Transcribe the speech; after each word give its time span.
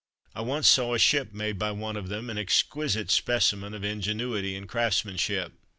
I 0.33 0.41
once 0.41 0.67
saw 0.67 0.95
a 0.95 0.97
ship 0.97 1.31
made 1.31 1.59
by 1.59 1.69
one 1.69 1.95
of 1.95 2.09
them 2.09 2.31
an 2.31 2.37
exquisite 2.39 3.11
specimen 3.11 3.75
of 3.75 3.83
ingenuity 3.83 4.55
and 4.55 4.67
craftsmanship. 4.67 5.53